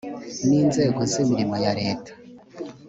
ni 0.47 0.55
inzego 0.63 0.99
z’imirimo 1.11 1.55
ya 1.65 1.71
leta 1.79 2.11